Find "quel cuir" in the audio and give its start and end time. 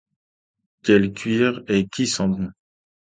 0.81-1.61